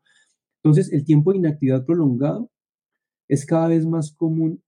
Entonces, 0.61 0.91
el 0.91 1.05
tiempo 1.05 1.31
de 1.31 1.37
inactividad 1.37 1.85
prolongado 1.85 2.51
es 3.29 3.45
cada 3.45 3.69
vez 3.69 3.85
más 3.85 4.13
común, 4.13 4.61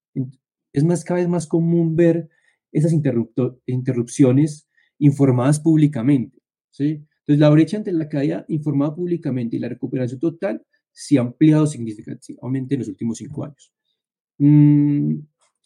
es 0.72 0.84
más, 0.86 1.04
cada 1.04 1.20
vez 1.20 1.28
más 1.28 1.46
común 1.46 1.98
ver 1.98 2.30
esas 2.72 2.94
interrupciones 2.94 4.70
informadas 4.98 5.60
públicamente. 5.60 6.42
¿sí? 6.70 7.06
Entonces, 7.20 7.40
la 7.40 7.50
brecha 7.50 7.76
entre 7.76 7.92
la 7.92 8.08
caída 8.08 8.46
informada 8.48 8.96
públicamente 8.96 9.58
y 9.58 9.60
la 9.60 9.68
recuperación 9.68 10.22
total 10.22 10.66
se 10.94 11.18
ha 11.18 11.22
ampliado 11.22 11.68
significativamente 11.68 12.76
en 12.76 12.80
los 12.80 12.88
últimos 12.88 13.18
cinco 13.18 13.44
años. 13.44 13.74
Mm, 14.38 15.20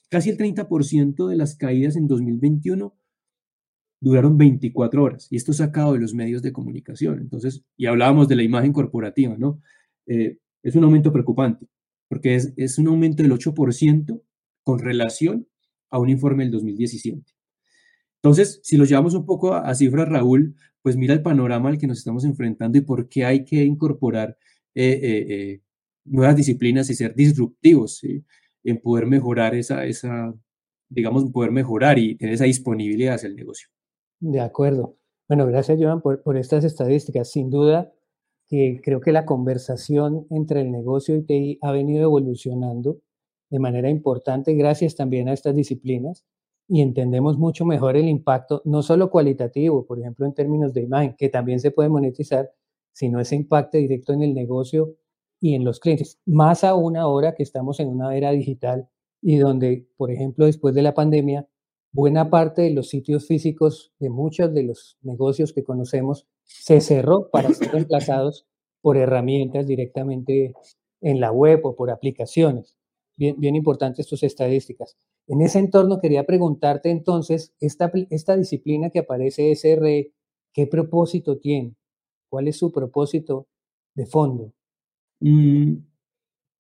casi 0.10 0.32
el 0.32 0.38
30% 0.38 1.28
de 1.28 1.36
las 1.36 1.56
caídas 1.56 1.96
en 1.96 2.08
2021 2.08 2.97
duraron 4.00 4.38
24 4.38 5.04
horas 5.04 5.28
y 5.32 5.38
esto 5.38 5.54
sacado 5.54 5.94
de 5.94 6.00
los 6.00 6.14
medios 6.14 6.42
de 6.42 6.52
comunicación. 6.52 7.20
Entonces, 7.20 7.64
y 7.76 7.86
hablábamos 7.88 8.28
de 8.28 8.36
la 8.36 8.44
imagen 8.44 8.74
corporativa, 8.74 9.36
¿no? 9.38 9.62
Eh, 10.06 10.38
es 10.64 10.76
un 10.76 10.84
aumento 10.84 11.12
preocupante 11.12 11.68
porque 12.08 12.36
es, 12.36 12.54
es 12.58 12.78
un 12.78 12.88
aumento 12.88 13.24
del 13.24 13.32
8% 13.32 14.22
con 14.64 14.80
relación 14.80 15.48
a 15.90 16.00
un 16.00 16.10
informe 16.10 16.44
del 16.44 16.52
2017. 16.52 17.24
Entonces, 18.22 18.60
si 18.64 18.78
lo 18.78 18.86
llevamos 18.86 19.14
un 19.14 19.26
poco 19.26 19.54
a, 19.54 19.74
cifras, 19.76 20.08
Raúl, 20.08 20.56
pues 20.82 20.98
mira 20.98 21.14
el 21.14 21.22
panorama 21.22 21.70
al 21.70 21.78
que 21.78 21.88
nos 21.88 22.00
estamos 22.00 22.26
enfrentando 22.26 22.78
y 22.78 22.82
por 22.82 23.08
qué 23.10 23.26
hay 23.26 23.46
que 23.46 23.64
incorporar 23.64 24.38
eh, 24.74 25.00
eh, 25.02 25.62
nuevas 26.06 26.36
disciplinas 26.36 26.90
y 26.90 26.96
ser 26.96 27.16
disruptivos 27.16 28.02
en 28.64 28.82
poder 28.82 29.06
mejorar 29.06 29.56
esa, 29.56 29.86
esa, 29.86 30.34
digamos, 30.90 31.30
poder 31.32 31.52
mejorar 31.52 32.00
y 32.00 32.16
tener 32.16 32.36
esa 32.36 32.46
disponibilidad 32.46 33.16
hacia 33.16 33.28
el 33.28 33.36
negocio. 33.36 33.70
De 34.20 34.40
acuerdo. 34.42 34.98
Bueno, 35.28 35.46
gracias, 35.46 35.78
Joan, 35.82 36.02
por, 36.02 36.38
estas 36.38 36.64
estadísticas. 36.64 37.30
Sin 37.30 37.50
duda 37.50 37.94
que 38.48 38.80
creo 38.84 39.02
que 39.02 39.12
la 39.12 39.26
conversación 39.26 40.26
entre 40.30 40.62
el 40.62 40.72
negocio 40.72 41.16
y 41.16 41.24
TI 41.24 41.60
ha 41.62 41.72
venido 41.72 42.04
evolucionando 42.04 43.00
de 43.50 43.60
manera 43.60 43.90
importante 43.90 44.54
gracias 44.56 44.96
también 44.96 45.30
a 45.30 45.34
estas 45.34 45.56
disciplinas 45.56 46.26
y 46.68 46.82
entendemos 46.82 47.38
mucho 47.38 47.66
mejor 47.66 47.96
el 47.96 48.10
impacto, 48.10 48.62
no 48.66 48.82
solo 48.84 49.10
cualitativo, 49.10 49.86
por 49.86 50.00
ejemplo, 50.00 50.26
en 50.26 50.34
términos 50.34 50.74
de 50.74 50.82
imagen, 50.82 51.16
que 51.18 51.30
también 51.30 51.60
se 51.60 51.72
puede 51.72 51.90
monetizar, 51.90 52.52
sino 52.94 53.20
ese 53.20 53.36
impacto 53.36 53.78
directo 53.78 54.14
en 54.14 54.24
el 54.24 54.34
negocio 54.34 54.96
y 55.40 55.56
en 55.56 55.64
los 55.64 55.80
clientes. 55.80 56.20
Más 56.26 56.64
aún 56.64 56.98
ahora 56.98 57.36
que 57.36 57.44
estamos 57.44 57.80
en 57.80 57.90
una 57.90 58.16
era 58.16 58.32
digital 58.32 58.90
y 59.22 59.38
donde, 59.38 59.88
por 59.98 60.12
ejemplo, 60.12 60.46
después 60.46 60.76
de 60.76 60.82
la 60.82 60.94
pandemia, 60.94 61.48
buena 61.98 62.30
parte 62.30 62.62
de 62.62 62.70
los 62.70 62.90
sitios 62.90 63.26
físicos 63.26 63.92
de 63.98 64.12
muchos 64.12 64.54
de 64.54 64.62
los 64.62 65.00
negocios 65.02 65.52
que 65.52 65.64
conocemos 65.64 66.28
se 66.44 66.80
cerró 66.80 67.32
para 67.32 67.52
ser 67.52 67.72
reemplazados 67.72 68.46
por 68.82 68.98
herramientas 68.98 69.66
directamente 69.66 70.54
en 71.02 71.20
la 71.20 71.32
web 71.32 71.62
o 71.64 71.76
por 71.76 71.90
aplicaciones. 71.90 72.78
Bien, 73.16 73.36
bien 73.40 73.56
importantes 73.56 74.06
tus 74.06 74.22
estadísticas. 74.22 74.96
En 75.26 75.42
ese 75.42 75.58
entorno 75.58 76.00
quería 76.00 76.24
preguntarte 76.24 76.92
entonces, 76.92 77.56
esta, 77.60 77.92
esta 78.12 78.38
disciplina 78.38 78.92
que 78.92 79.00
aparece 79.00 79.52
SRE, 79.56 80.14
¿qué 80.54 80.68
propósito 80.68 81.40
tiene? 81.40 81.74
¿Cuál 82.30 82.48
es 82.48 82.58
su 82.58 82.72
propósito 82.72 83.48
de 83.96 84.06
fondo? 84.06 84.54
Mm, 85.20 85.78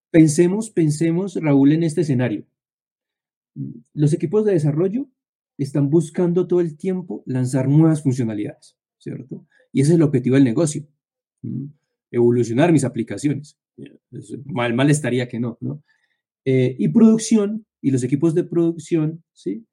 pensemos, 0.09 0.71
pensemos, 0.71 1.35
Raúl, 1.39 1.73
en 1.73 1.83
este 1.83 2.01
escenario. 2.01 2.43
Mm, 3.53 3.81
los 3.93 4.13
equipos 4.13 4.43
de 4.43 4.53
desarrollo 4.53 5.05
están 5.63 5.89
buscando 5.89 6.47
todo 6.47 6.61
el 6.61 6.77
tiempo 6.77 7.23
lanzar 7.25 7.67
nuevas 7.67 8.03
funcionalidades, 8.03 8.77
¿cierto? 8.97 9.47
Y 9.71 9.81
ese 9.81 9.91
es 9.91 9.95
el 9.95 10.03
objetivo 10.03 10.35
del 10.35 10.43
negocio, 10.43 10.87
evolucionar 12.11 12.71
mis 12.71 12.83
aplicaciones. 12.83 13.57
Mal, 14.45 14.89
estaría 14.89 15.27
que 15.27 15.39
no, 15.39 15.57
¿no? 15.61 15.83
Eh, 16.45 16.75
y 16.79 16.87
producción, 16.89 17.65
y 17.81 17.91
los 17.91 18.03
equipos 18.03 18.33
de 18.33 18.43
producción, 18.43 19.23
¿sí? 19.33 19.65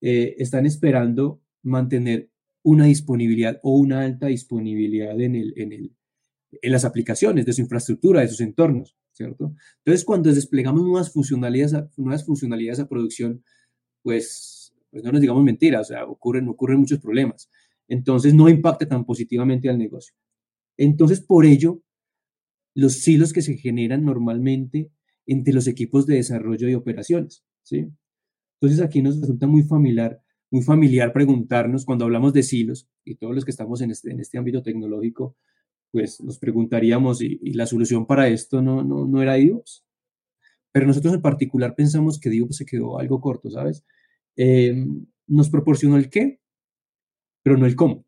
Eh, 0.00 0.36
están 0.38 0.64
esperando 0.64 1.42
mantener 1.62 2.30
una 2.62 2.84
disponibilidad 2.86 3.58
o 3.62 3.76
una 3.76 4.02
alta 4.02 4.26
disponibilidad 4.26 5.18
en, 5.20 5.34
el, 5.34 5.52
en, 5.56 5.72
el, 5.72 5.96
en 6.62 6.72
las 6.72 6.84
aplicaciones 6.84 7.44
de 7.44 7.52
su 7.52 7.62
infraestructura, 7.62 8.20
de 8.20 8.28
sus 8.28 8.40
entornos, 8.40 8.96
¿cierto? 9.12 9.54
Entonces, 9.78 10.04
cuando 10.04 10.32
desplegamos 10.32 10.82
nuevas 10.82 11.12
funcionalidades 11.12 11.74
nuevas 11.96 12.24
funcionalidades 12.24 12.80
a 12.80 12.88
producción, 12.88 13.42
pues 14.02 14.59
pues 14.90 15.04
no 15.04 15.12
nos 15.12 15.20
digamos 15.20 15.44
mentiras, 15.44 15.82
o 15.82 15.92
sea, 15.92 16.04
ocurren, 16.04 16.46
muchos 16.78 16.98
problemas. 16.98 17.50
Entonces 17.88 18.34
no 18.34 18.48
impacta 18.48 18.86
tan 18.86 19.04
positivamente 19.04 19.68
al 19.68 19.78
negocio. 19.78 20.14
Entonces, 20.76 21.20
por 21.20 21.44
ello, 21.44 21.82
los 22.74 22.94
silos 22.94 23.32
que 23.32 23.42
se 23.42 23.56
generan 23.56 24.04
normalmente 24.04 24.90
entre 25.26 25.52
los 25.52 25.66
equipos 25.66 26.06
de 26.06 26.16
desarrollo 26.16 26.68
y 26.68 26.74
operaciones, 26.74 27.44
¿sí? 27.62 27.88
Entonces 28.60 28.84
aquí 28.84 29.02
nos 29.02 29.20
resulta 29.20 29.46
muy 29.46 29.62
familiar, 29.62 30.20
muy 30.50 30.62
familiar 30.62 31.12
preguntarnos 31.12 31.84
cuando 31.84 32.04
hablamos 32.04 32.32
de 32.32 32.42
silos 32.42 32.88
y 33.04 33.16
todos 33.16 33.34
los 33.34 33.44
que 33.44 33.50
estamos 33.50 33.80
en 33.80 33.90
este, 33.90 34.10
en 34.10 34.20
este 34.20 34.38
ámbito 34.38 34.62
tecnológico, 34.62 35.36
pues 35.90 36.20
nos 36.20 36.38
preguntaríamos, 36.38 37.22
¿y, 37.22 37.38
la 37.52 37.66
solución 37.66 38.06
para 38.06 38.28
esto 38.28 38.62
no, 38.62 38.82
no, 38.84 39.06
no 39.06 39.22
era 39.22 39.34
DIVOS? 39.34 39.84
Pero 40.72 40.86
nosotros 40.86 41.14
en 41.14 41.22
particular 41.22 41.74
pensamos 41.74 42.20
que 42.20 42.30
DIVOS 42.30 42.56
se 42.56 42.66
quedó 42.66 42.98
algo 42.98 43.20
corto, 43.20 43.50
¿sabes? 43.50 43.84
Em, 44.42 45.04
nos 45.26 45.50
proporcionó 45.50 45.98
el 45.98 46.08
qué, 46.08 46.40
pero 47.42 47.58
no 47.58 47.66
el 47.66 47.76
cómo. 47.76 48.06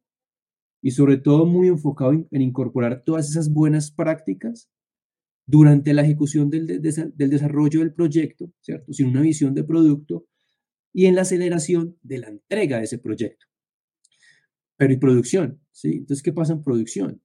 Y 0.81 0.93
sobre 0.93 1.19
todo 1.19 1.45
muy 1.45 1.69
enfocado 1.69 2.12
en, 2.12 2.41
incorporar 2.41 3.03
todas 3.05 3.29
esas 3.29 3.53
buenas 3.53 3.91
prácticas 3.91 4.71
durante 5.47 5.93
la 5.93 6.01
ejecución 6.01 6.49
del, 6.49 6.67
del, 6.67 7.31
desarrollo 7.31 7.81
del 7.81 7.93
proyecto, 7.93 8.51
¿cierto? 8.62 8.95
Sin 8.95 9.09
una 9.09 9.21
visión 9.21 9.53
de 9.53 9.62
producto 9.62 10.27
y 10.95 11.05
en 11.05 11.17
la 11.17 11.23
aceleración 11.23 11.99
de 12.01 12.21
la 12.21 12.29
entrega 12.29 12.79
de 12.79 12.85
ese 12.85 12.99
proyecto. 12.99 13.45
Pero 14.79 14.95
y 14.95 14.97
producción, 14.97 15.61
¿sí? 15.71 15.99
Entonces, 15.99 16.23
¿qué 16.23 16.33
pasa 16.33 16.55
en 16.55 16.62
producción? 16.62 17.23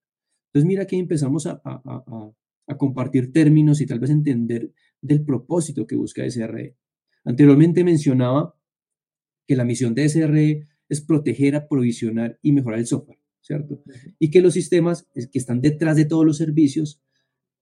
Entonces, 0.48 0.68
mira 0.68 0.86
que 0.86 0.98
empezamos 0.98 1.48
a, 1.48 1.62
a, 1.64 2.32
a 2.68 2.78
compartir 2.78 3.32
términos 3.32 3.80
y 3.80 3.86
tal 3.86 4.02
vez 4.02 4.10
entender 4.10 4.74
del 5.00 5.24
propósito 5.24 5.88
que 5.88 5.96
busca 5.96 6.30
SRE. 6.30 6.76
Anteriormente 7.24 7.86
mencionaba 7.86 8.57
que 9.48 9.56
la 9.56 9.64
misión 9.64 9.96
de 9.96 10.10
SRE 10.10 10.68
es 10.90 11.02
proteger, 11.02 11.56
aprovisionar 11.56 12.38
y 12.42 12.52
mejorar 12.52 12.80
el 12.80 12.88
software, 12.88 13.20
¿cierto? 13.42 13.82
Y 14.20 14.30
que 14.30 14.42
los 14.42 14.54
sistemas 14.54 15.08
que 15.14 15.40
están 15.40 15.62
detrás 15.62 15.96
de 15.96 16.06
todos 16.06 16.26
los 16.26 16.38
servicios, 16.38 17.02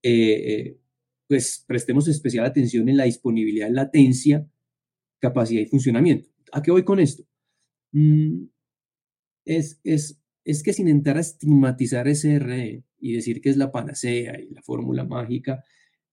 eh, 0.04 0.52
eh, 0.52 0.80
pues 1.28 1.64
prestemos 1.68 2.08
especial 2.08 2.46
atención 2.46 2.90
en 2.90 2.98
la 2.98 3.06
disponibilidad, 3.06 3.70
latencia, 3.70 4.48
capacidad 5.20 5.62
y 5.62 5.68
funcionamiento. 5.68 6.30
¿A 6.52 6.62
qué 6.62 6.72
voy 6.72 6.84
con 6.84 7.00
esto? 7.00 7.24
Mm, 7.92 8.46
es, 9.46 9.80
es, 9.84 10.20
es 10.44 10.64
que 10.64 10.74
sin 10.74 10.88
entrar 10.88 11.18
a 11.18 11.22
estigmatizar 11.22 12.08
SRE 12.08 12.84
y 13.00 13.14
decir 13.14 13.42
que 13.42 13.50
es 13.50 13.58
la 13.58 13.72
panacea 13.72 14.40
y 14.40 14.50
la 14.50 14.62
fórmula 14.62 15.04
mágica 15.04 15.64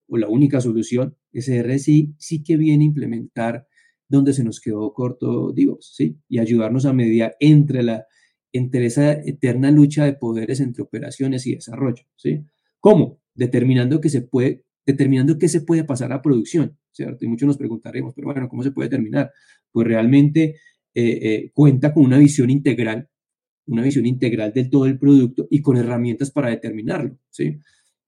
o 0.07 0.17
la 0.17 0.29
única 0.29 0.61
solución, 0.61 1.17
SRE 1.33 1.79
sí, 1.79 2.15
sí 2.19 2.43
que 2.43 2.57
viene 2.57 2.85
a 2.85 2.87
implementar 2.87 3.67
donde 4.13 4.35
se 4.35 4.45
nos 4.45 4.61
quedó 4.61 4.93
corto 4.93 5.53
digo, 5.53 5.79
¿sí? 5.81 6.19
Y 6.29 6.39
ayudarnos 6.39 6.85
a 6.85 6.93
mediar 6.93 7.35
entre, 7.41 7.83
la, 7.83 8.07
entre 8.53 8.87
esa 8.87 9.13
eterna 9.13 9.71
lucha 9.71 10.05
de 10.05 10.13
poderes 10.13 10.61
entre 10.61 10.83
operaciones 10.83 11.47
y 11.47 11.55
desarrollo, 11.55 12.05
¿sí? 12.17 12.45
¿Cómo? 12.79 13.21
Determinando 13.35 14.01
que 14.03 14.11
se 14.11 14.21
puede, 14.21 14.65
determinando 14.85 15.39
qué 15.39 15.49
se 15.49 15.63
puede 15.63 15.85
pasar 15.85 16.13
a 16.13 16.21
producción, 16.21 16.79
¿cierto? 16.93 17.25
Y 17.25 17.29
muchos 17.29 17.47
nos 17.47 17.57
preguntaremos, 17.57 18.13
pero 18.15 18.27
bueno, 18.27 18.49
¿cómo 18.51 18.63
se 18.63 18.71
puede 18.71 18.91
terminar? 18.91 19.33
Pues 19.73 19.87
realmente 19.87 20.57
eh, 20.95 21.19
eh, 21.23 21.51
cuenta 21.55 21.95
con 21.95 22.05
una 22.05 22.19
visión 22.19 22.51
integral, 22.51 23.09
una 23.67 23.83
visión 23.83 24.05
integral 24.05 24.53
del 24.53 24.69
todo 24.69 24.85
el 24.85 24.99
producto 24.99 25.49
y 25.51 25.63
con 25.63 25.79
herramientas 25.79 26.31
para 26.31 26.51
determinarlo, 26.51 27.19
¿sí? 27.31 27.59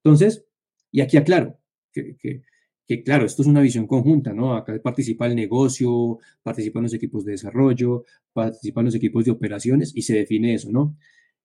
Entonces, 0.02 0.44
y 0.92 1.00
aquí 1.00 1.16
aclaro 1.16 1.58
que 1.92 2.42
que 2.86 3.02
claro, 3.02 3.24
esto 3.24 3.42
es 3.42 3.48
una 3.48 3.60
visión 3.60 3.86
conjunta, 3.86 4.32
¿no? 4.32 4.54
Acá 4.54 4.78
participa 4.82 5.26
el 5.26 5.36
negocio, 5.36 6.18
participan 6.42 6.82
los 6.84 6.94
equipos 6.94 7.24
de 7.24 7.32
desarrollo, 7.32 8.04
participan 8.32 8.84
los 8.84 8.94
equipos 8.94 9.24
de 9.24 9.30
operaciones 9.30 9.92
y 9.94 10.02
se 10.02 10.14
define 10.14 10.54
eso, 10.54 10.70
¿no? 10.70 10.96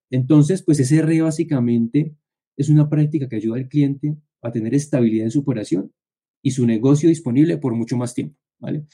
Entonces, 0.10 0.64
pues 0.64 0.80
SR 0.80 1.22
básicamente 1.22 2.16
es 2.58 2.70
una 2.70 2.90
práctica 2.90 3.30
que 3.30 3.38
ayuda 3.38 3.58
al 3.58 3.70
cliente 3.70 4.18
a 4.42 4.52
tener 4.52 4.74
estabilidad 4.74 5.26
en 5.26 5.32
su 5.32 5.40
operación 5.40 5.94
y 6.42 6.52
su 6.52 6.66
negocio 6.66 7.10
disponible 7.10 7.58
por 7.58 7.74
mucho 7.76 7.98
más 7.98 8.14
tiempo, 8.14 8.38
¿vale? 8.60 8.86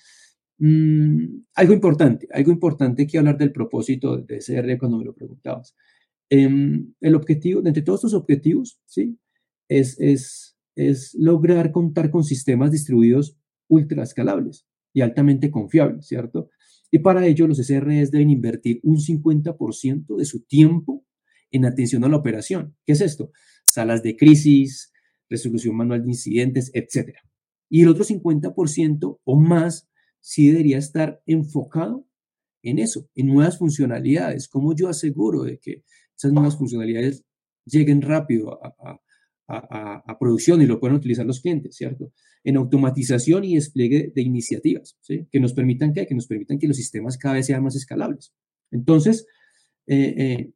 Mm, 0.57 1.43
algo 1.55 1.73
importante, 1.73 2.27
algo 2.31 2.51
importante 2.51 3.07
que 3.07 3.17
hablar 3.17 3.37
del 3.37 3.51
propósito 3.51 4.17
de 4.17 4.37
SR 4.37 4.77
cuando 4.77 4.97
me 4.97 5.05
lo 5.05 5.13
preguntabas. 5.13 5.75
Em, 6.29 6.93
el 7.01 7.15
objetivo, 7.15 7.61
entre 7.65 7.83
todos 7.83 7.99
estos 7.99 8.13
objetivos, 8.13 8.79
¿sí? 8.85 9.17
Es, 9.69 9.99
es 9.99 10.54
es 10.75 11.15
lograr 11.15 11.71
contar 11.71 12.11
con 12.11 12.23
sistemas 12.23 12.71
distribuidos 12.71 13.37
ultra 13.67 14.03
escalables 14.03 14.67
y 14.93 15.01
altamente 15.01 15.51
confiables, 15.51 16.07
¿cierto? 16.07 16.49
Y 16.91 16.99
para 16.99 17.25
ello 17.25 17.47
los 17.47 17.57
SREs 17.57 18.11
deben 18.11 18.29
invertir 18.29 18.79
un 18.83 18.97
50% 18.97 20.15
de 20.17 20.25
su 20.25 20.41
tiempo 20.45 21.05
en 21.51 21.65
atención 21.65 22.03
a 22.03 22.09
la 22.09 22.17
operación. 22.17 22.75
¿Qué 22.85 22.93
es 22.93 23.01
esto? 23.01 23.31
Salas 23.65 24.03
de 24.03 24.15
crisis, 24.15 24.91
resolución 25.29 25.75
manual 25.75 26.03
de 26.03 26.09
incidentes, 26.09 26.71
etc. 26.73 27.15
Y 27.69 27.81
el 27.81 27.89
otro 27.89 28.03
50% 28.03 29.19
o 29.23 29.35
más 29.39 29.89
sí 30.19 30.49
debería 30.49 30.77
estar 30.77 31.21
enfocado 31.25 32.07
en 32.61 32.79
eso, 32.79 33.09
en 33.15 33.27
nuevas 33.27 33.57
funcionalidades. 33.57 34.47
¿Cómo 34.47 34.73
yo 34.75 34.89
aseguro 34.89 35.43
de 35.43 35.59
que 35.59 35.83
esas 36.17 36.31
nuevas 36.31 36.57
funcionalidades 36.57 37.23
lleguen 37.65 38.01
rápido 38.01 38.63
a, 38.63 38.99
producción 40.19 40.61
y 40.61 40.65
lo 40.65 40.79
puedan 40.79 40.97
utilizar 40.97 41.25
los 41.25 41.41
clientes, 41.41 41.75
¿cierto? 41.75 42.11
En 42.43 42.57
automatización 42.57 43.43
y 43.43 43.55
despliegue 43.55 44.11
de 44.15 44.21
iniciativas, 44.21 44.97
¿sí? 45.01 45.27
Que 45.31 45.39
nos 45.39 45.53
permitan 45.53 45.93
que, 45.93 46.05
que 46.05 46.15
nos 46.15 46.27
permitan 46.27 46.57
que 46.57 46.67
los 46.67 46.77
sistemas 46.77 47.17
cada 47.17 47.35
vez 47.35 47.45
sean 47.45 47.63
más 47.63 47.75
escalables. 47.75 48.33
Entonces, 48.71 49.27
eh, 49.87 50.15
eh, 50.17 50.51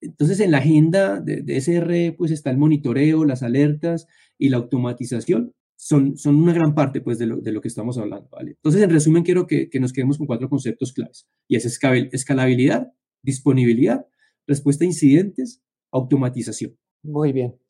entonces 0.00 0.40
en 0.40 0.50
la 0.50 0.58
agenda 0.58 1.20
de, 1.20 1.42
de, 1.42 1.56
SR 1.56 2.14
pues 2.18 2.32
está 2.32 2.50
el 2.50 2.58
monitoreo, 2.58 3.24
las 3.24 3.42
alertas 3.42 4.06
y 4.36 4.48
la 4.48 4.56
automatización 4.56 5.54
son, 5.76 6.16
son 6.16 6.36
una 6.36 6.52
gran 6.52 6.74
parte 6.74 7.00
pues 7.00 7.18
de 7.18 7.26
lo, 7.26 7.40
de 7.40 7.52
lo 7.52 7.60
que 7.60 7.68
estamos 7.68 7.98
hablando, 7.98 8.28
¿vale? 8.30 8.52
Entonces 8.52 8.82
en 8.82 8.90
resumen 8.90 9.22
quiero 9.22 9.46
que, 9.46 9.68
que 9.68 9.80
nos 9.80 9.92
quedemos 9.92 10.18
con 10.18 10.26
cuatro 10.26 10.48
conceptos 10.48 10.92
claves 10.92 11.28
y 11.48 11.56
es 11.56 11.64
escalabilidad, 11.66 12.92
disponibilidad, 13.22 14.06
respuesta 14.46 14.84
a 14.84 14.86
incidentes, 14.86 15.62
automatización. 15.92 16.76
Muy 17.02 17.32
bien. 17.32 17.61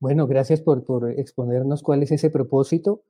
Bueno, 0.00 0.26
gracias 0.26 0.60
por, 0.60 0.84
por 0.84 1.10
exponernos 1.10 1.82
cuál 1.82 2.02
es 2.02 2.12
ese 2.12 2.30
propósito. 2.30 3.02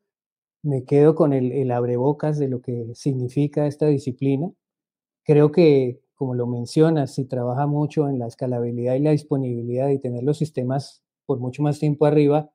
Me 0.63 0.85
quedo 0.85 1.15
con 1.15 1.33
el, 1.33 1.53
el 1.53 1.71
abrebocas 1.73 2.39
de 2.39 2.49
lo 2.49 2.61
que 2.61 2.95
significa 2.95 3.67
esta 3.67 3.87
disciplina. 3.87 4.51
Creo 5.25 5.53
que, 5.53 6.01
como 6.15 6.35
lo 6.35 6.47
mencionas, 6.47 7.15
si 7.15 7.25
trabaja 7.25 7.67
mucho 7.67 8.09
en 8.09 8.19
la 8.19 8.27
escalabilidad 8.29 8.95
y 8.95 9.01
la 9.01 9.11
disponibilidad 9.13 9.89
y 9.91 9.99
tener 9.99 10.23
los 10.25 10.39
sistemas 10.39 11.03
por 11.27 11.41
mucho 11.41 11.63
más 11.63 11.81
tiempo 11.81 12.07
arriba, 12.07 12.53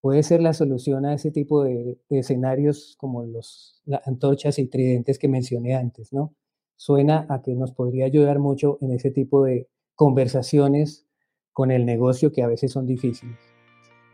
puede 0.00 0.22
ser 0.22 0.40
la 0.42 0.54
solución 0.54 1.04
a 1.06 1.14
ese 1.14 1.30
tipo 1.30 1.64
de, 1.64 1.98
de 2.08 2.18
escenarios 2.20 2.96
como 2.98 3.24
los 3.24 3.82
las 3.86 4.06
antorchas 4.06 4.58
y 4.58 4.66
tridentes 4.68 5.18
que 5.18 5.28
mencioné 5.28 5.74
antes, 5.74 6.12
¿no? 6.12 6.34
Suena 6.76 7.26
a 7.30 7.42
que 7.42 7.54
nos 7.54 7.72
podría 7.72 8.06
ayudar 8.06 8.38
mucho 8.38 8.78
en 8.80 8.92
ese 8.92 9.10
tipo 9.10 9.44
de 9.44 9.68
conversaciones 9.94 11.06
con 11.52 11.70
el 11.70 11.86
negocio 11.86 12.32
que 12.32 12.42
a 12.42 12.48
veces 12.48 12.72
son 12.72 12.86
difíciles. 12.86 13.55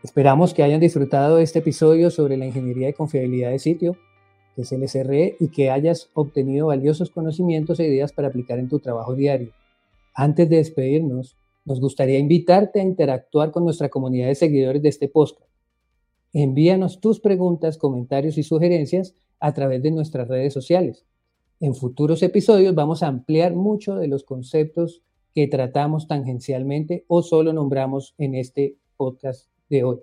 Esperamos 0.03 0.53
que 0.53 0.63
hayan 0.63 0.81
disfrutado 0.81 1.37
este 1.37 1.59
episodio 1.59 2.11
sobre 2.11 2.35
la 2.35 2.45
ingeniería 2.45 2.87
de 2.87 2.93
confiabilidad 2.93 3.51
de 3.51 3.59
sitio, 3.59 3.95
que 4.53 4.63
es 4.63 4.71
el 4.73 4.85
SRE, 4.89 5.37
y 5.39 5.47
que 5.47 5.69
hayas 5.71 6.09
obtenido 6.13 6.67
valiosos 6.67 7.09
conocimientos 7.09 7.79
e 7.79 7.87
ideas 7.87 8.11
para 8.11 8.27
aplicar 8.27 8.59
en 8.59 8.67
tu 8.67 8.79
trabajo 8.79 9.15
diario. 9.15 9.53
Antes 10.13 10.49
de 10.49 10.57
despedirnos, 10.57 11.37
nos 11.63 11.79
gustaría 11.79 12.19
invitarte 12.19 12.81
a 12.81 12.83
interactuar 12.83 13.51
con 13.51 13.63
nuestra 13.63 13.87
comunidad 13.87 14.27
de 14.27 14.35
seguidores 14.35 14.81
de 14.81 14.89
este 14.89 15.07
podcast. 15.07 15.49
Envíanos 16.33 16.99
tus 16.99 17.21
preguntas, 17.21 17.77
comentarios 17.77 18.37
y 18.37 18.43
sugerencias 18.43 19.15
a 19.39 19.53
través 19.53 19.81
de 19.83 19.91
nuestras 19.91 20.27
redes 20.27 20.51
sociales. 20.51 21.05
En 21.61 21.75
futuros 21.75 22.21
episodios 22.23 22.75
vamos 22.75 23.03
a 23.03 23.07
ampliar 23.07 23.55
mucho 23.55 23.95
de 23.95 24.09
los 24.09 24.25
conceptos 24.25 25.01
que 25.33 25.47
tratamos 25.47 26.09
tangencialmente 26.09 27.05
o 27.07 27.23
solo 27.23 27.53
nombramos 27.53 28.15
en 28.17 28.35
este 28.35 28.75
podcast 28.97 29.52
de 29.73 29.83
hoy, 29.83 29.99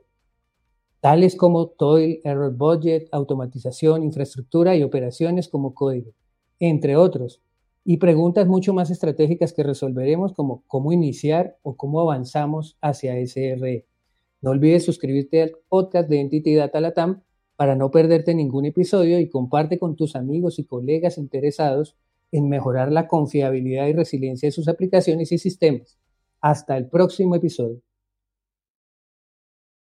tales 1.01 1.37
como 1.37 1.69
Toil, 1.69 2.21
Error 2.25 2.53
Budget, 2.57 3.09
automatización, 3.13 4.03
infraestructura 4.03 4.75
y 4.77 4.83
operaciones 4.83 5.49
como 5.49 5.75
código, 5.75 6.11
entre 6.59 6.97
otros, 6.97 7.41
y 7.85 7.97
preguntas 7.99 8.49
mucho 8.49 8.75
más 8.75 8.91
estratégicas 8.91 9.53
que 9.53 9.63
resolveremos 9.63 10.35
como 10.35 10.65
cómo 10.67 10.93
iniciar 10.93 11.57
o 11.63 11.77
cómo 11.77 12.01
avanzamos 12.01 12.77
hacia 12.83 13.15
SRE. 13.25 13.87
No 14.43 14.51
olvides 14.51 14.85
suscribirte 14.85 15.43
al 15.43 15.53
podcast 15.69 16.09
de 16.09 16.21
Entity 16.21 16.55
Data 16.55 16.81
Latam 16.81 17.23
para 17.57 17.77
no 17.77 17.91
perderte 17.91 18.35
ningún 18.35 18.67
episodio 18.67 19.21
y 19.21 19.31
comparte 19.31 19.79
con 19.79 19.95
tus 19.95 20.17
amigos 20.17 20.59
y 20.59 20.65
colegas 20.65 21.17
interesados 21.17 21.97
en 22.33 22.49
mejorar 22.49 22.91
la 22.91 23.07
confiabilidad 23.07 23.87
y 23.87 23.93
resiliencia 23.93 24.49
de 24.49 24.53
sus 24.53 24.67
aplicaciones 24.67 25.31
y 25.31 25.39
sistemas. 25.39 25.99
Hasta 26.41 26.77
el 26.77 26.89
próximo 26.89 27.37
episodio. 27.37 27.81